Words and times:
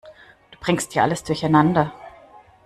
Du 0.49 0.57
bringst 0.59 0.95
ja 0.95 1.03
alles 1.03 1.23
durcheinander. 1.23 1.93